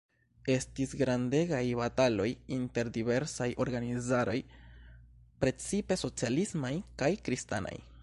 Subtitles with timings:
[0.51, 4.37] Estis grandegaj bataloj inter diversaj organizaroj,
[5.45, 7.81] precipe socialismaj kaj kristanaj.